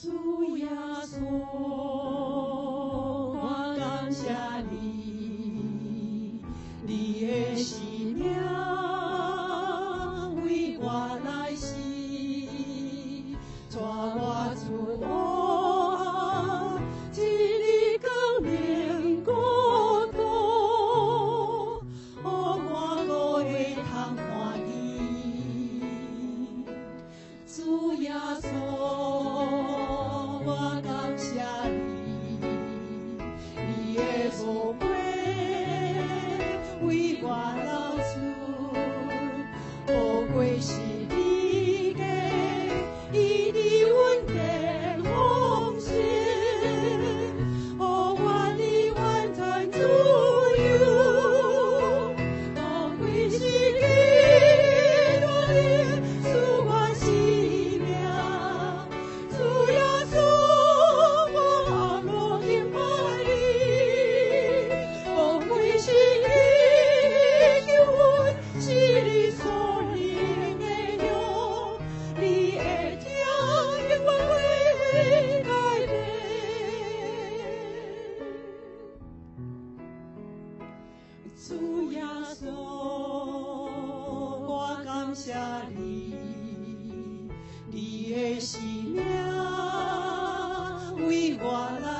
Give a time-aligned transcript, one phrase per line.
[0.00, 0.18] สุ
[0.62, 0.88] ยอ
[3.78, 3.82] ท
[4.20, 4.63] 下
[39.88, 40.93] 无归期
[91.44, 91.93] 我了。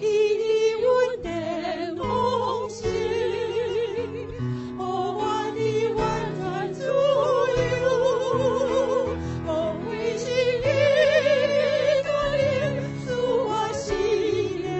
[0.00, 0.02] 一
[0.38, 0.42] 滴
[0.82, 0.86] 温
[1.22, 2.80] 暖红星，
[4.78, 4.80] 哦，
[5.18, 5.20] 我
[5.54, 5.58] 的
[5.94, 6.00] 万
[6.38, 6.40] 川
[6.74, 6.80] 祖
[7.82, 7.84] 母，
[9.46, 9.50] 哦，
[9.86, 10.26] 温馨
[10.62, 10.66] 的
[12.04, 12.40] 歌里
[13.04, 13.06] 诉
[13.48, 13.82] 我思
[14.62, 14.70] 量，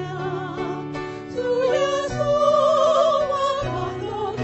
[1.30, 1.74] 祖母
[2.08, 2.12] 诉
[3.30, 3.70] 我快
[4.02, 4.40] 乐的。